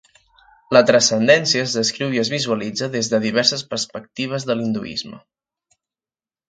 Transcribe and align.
La 0.75 0.79
transcendència 0.91 1.65
es 1.65 1.75
descriu 1.81 2.15
i 2.17 2.21
es 2.23 2.31
visualitza 2.35 2.91
des 2.99 3.13
de 3.13 3.21
diverses 3.29 3.67
perspectives 3.75 4.51
de 4.51 4.59
l'hinduisme. 4.59 5.23